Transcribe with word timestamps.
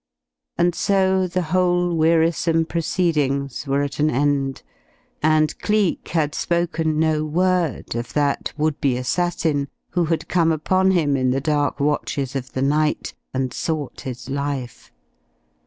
And 0.57 0.73
so 0.73 1.27
the 1.27 1.43
whole 1.43 1.95
wearisome 1.95 2.65
proceedings 2.65 3.67
were 3.67 3.83
at 3.83 3.99
an 3.99 4.09
end 4.09 4.63
and 5.21 5.55
Cleek 5.59 6.07
had 6.07 6.33
spoken 6.33 6.97
no 6.99 7.23
word 7.23 7.93
of 7.93 8.13
that 8.13 8.51
would 8.57 8.81
be 8.81 8.97
assassin 8.97 9.67
who 9.91 10.05
had 10.05 10.27
come 10.27 10.51
upon 10.51 10.89
him 10.89 11.15
in 11.15 11.29
the 11.29 11.39
dark 11.39 11.79
watches 11.79 12.35
of 12.35 12.53
the 12.53 12.63
night 12.63 13.13
and 13.31 13.53
sought 13.53 14.01
his 14.01 14.27
life. 14.27 14.91